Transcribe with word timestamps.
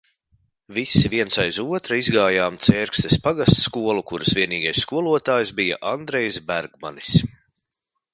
Visi 0.75 1.09
viens 1.13 1.35
aiz 1.41 1.57
otra 1.73 1.97
izgājām 2.03 2.57
Cērkstes 2.67 3.17
pagastskolu, 3.27 4.05
kuras 4.13 4.33
vienīgais 4.39 4.81
skolotājs 4.85 5.53
bija 5.61 5.79
Andrejs 5.93 6.41
Bergmanis. 6.53 7.13